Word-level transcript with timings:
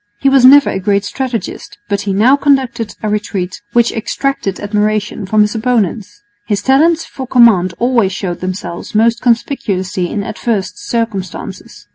He 0.19 0.29
was 0.29 0.43
never 0.43 0.71
a 0.71 0.79
great 0.79 1.05
strategist, 1.05 1.77
but 1.87 2.01
he 2.09 2.11
now 2.13 2.35
conducted 2.35 2.95
a 3.03 3.07
retreat 3.07 3.61
which 3.73 3.91
extracted 3.91 4.59
admiration 4.59 5.27
from 5.27 5.41
his 5.41 5.53
opponents. 5.53 6.23
His 6.47 6.63
talents 6.63 7.05
for 7.05 7.27
command 7.27 7.75
always 7.77 8.11
showed 8.11 8.39
themselves 8.39 8.95
most 8.95 9.21
conspicuously 9.21 10.09
in 10.09 10.23
adverse 10.23 10.71
circumstances. 10.73 11.85